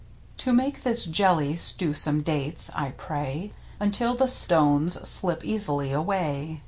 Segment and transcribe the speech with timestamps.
[0.37, 3.53] To make this jelly stew some dates, I pray.
[3.79, 6.59] Until the stones slip easily away.